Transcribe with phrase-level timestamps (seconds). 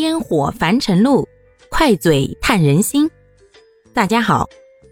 [0.00, 1.28] 烟火凡尘路，
[1.68, 3.08] 快嘴探人心。
[3.92, 4.48] 大家好，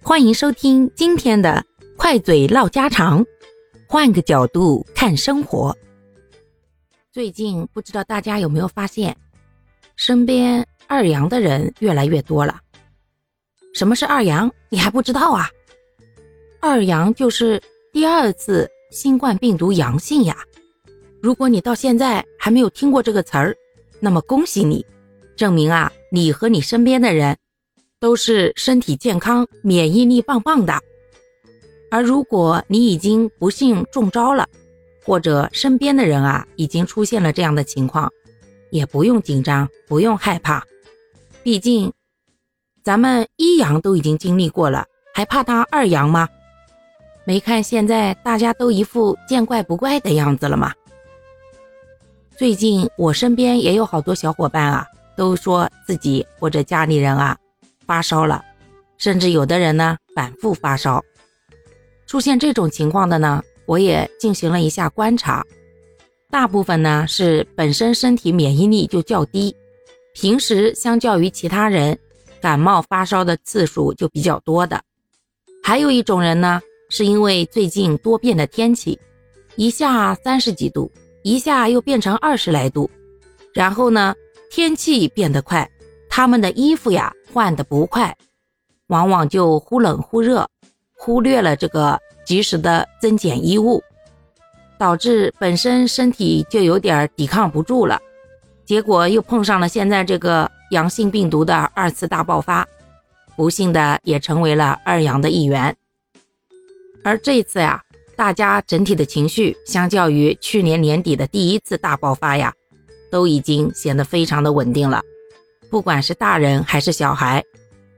[0.00, 1.64] 欢迎收听今天的
[1.96, 3.26] 快嘴唠家常，
[3.88, 5.76] 换个角度看生活。
[7.10, 9.16] 最近不知道大家有没有发现，
[9.96, 12.60] 身边二阳的人越来越多了。
[13.74, 14.48] 什么是二阳？
[14.68, 15.50] 你还不知道啊？
[16.60, 17.60] 二阳就是
[17.92, 20.36] 第二次新冠病毒阳性呀。
[21.20, 23.56] 如果你到现在还没有听过这个词儿，
[24.04, 24.84] 那么恭喜你，
[25.36, 27.38] 证明啊，你和你身边的人
[28.00, 30.74] 都是身体健康、免疫力棒棒的。
[31.88, 34.48] 而如果你已经不幸中招了，
[35.04, 38.10] 或者身边的人啊已经出现了这样的情况，
[38.72, 40.64] 也不用紧张，不用害怕，
[41.44, 41.92] 毕竟
[42.82, 44.84] 咱们一阳都已经经历过了，
[45.14, 46.28] 还怕他二阳吗？
[47.24, 50.72] 没看现在大家都一副见怪不怪的样子了吗？
[52.36, 54.86] 最近我身边也有好多小伙伴啊，
[55.16, 57.36] 都说自己或者家里人啊
[57.86, 58.42] 发烧了，
[58.98, 61.02] 甚至有的人呢反复发烧。
[62.06, 65.44] 出现这种情况的呢，我也进行了一下观察，
[66.30, 69.54] 大部分呢是本身身体免疫力就较低，
[70.14, 71.96] 平时相较于其他人
[72.40, 74.82] 感冒发烧的次数就比较多的。
[75.62, 78.98] 还有一种人呢，是因为最近多变的天气，
[79.54, 80.90] 一下三十几度。
[81.22, 82.90] 一下又变成二十来度，
[83.54, 84.14] 然后呢，
[84.50, 85.68] 天气变得快，
[86.08, 88.16] 他们的衣服呀换的不快，
[88.88, 90.48] 往往就忽冷忽热，
[90.96, 93.80] 忽略了这个及时的增减衣物，
[94.76, 98.00] 导致本身身体就有点抵抗不住了，
[98.64, 102.66] 结果又碰上了现在这个阳性病毒的二次大爆发，
[103.36, 105.76] 不幸的也成为了二阳的一员，
[107.04, 107.80] 而这次呀。
[108.22, 112.54] 大家整体的情绪，相较于去年年底的第一次大爆发呀，
[113.10, 115.02] 都已经显得非常的稳定了。
[115.68, 117.42] 不管是大人还是小孩，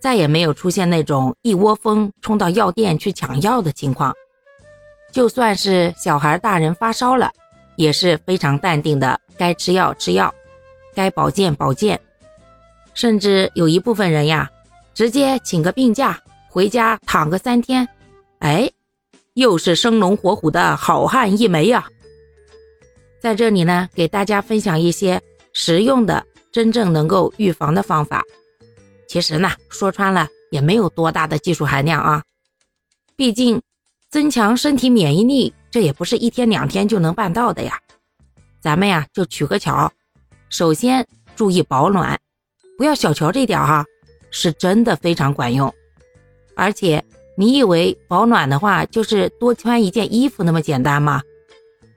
[0.00, 4.14] 再也没有出现那种一窝蜂冲到药店去抢药的情况。
[5.12, 7.30] 就算是小孩、大人发烧了，
[7.76, 10.34] 也是非常淡定的，该吃药吃药，
[10.94, 12.00] 该保健保健。
[12.94, 14.50] 甚至有一部分人呀，
[14.94, 16.18] 直接请个病假
[16.48, 17.86] 回家躺个三天，
[18.38, 18.70] 哎。
[19.34, 21.88] 又是生龙活虎的好汉一枚呀！
[23.20, 25.20] 在这里呢，给大家分享一些
[25.52, 28.22] 实用的、真正能够预防的方法。
[29.08, 32.22] 其实呢，说穿了也没有多大的技术含量啊。
[33.16, 33.60] 毕竟，
[34.08, 37.76] 增强身体免疫力，这也不是一天两天就能办到的呀。
[38.60, 39.92] 咱们呀，就取个巧，
[40.48, 42.16] 首先注意保暖，
[42.78, 43.84] 不要小瞧这点哈，
[44.30, 45.74] 是真的非常管用，
[46.54, 47.04] 而且。
[47.36, 51.22] 你以为保暖的话就是多穿一件衣服那么简单吗？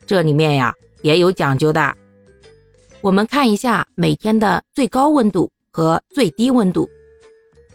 [0.05, 1.95] 这里面呀也有讲究的。
[3.01, 6.89] 我们看一下每天的最高温度和最低温度。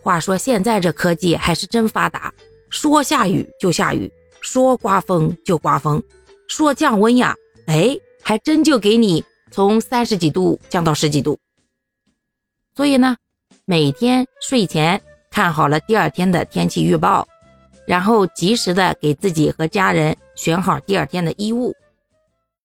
[0.01, 2.35] 话说现在这科技还是真发达，
[2.69, 6.03] 说下雨就下雨，说刮风就刮风，
[6.49, 7.37] 说降温呀，
[7.67, 11.39] 哎，还真就给你从三十几度降到十几度。
[12.75, 13.17] 所以呢，
[13.65, 17.29] 每天睡前看好了第二天的天气预报。
[17.85, 21.75] 然后及时的给自己和家人选好第二天的衣物，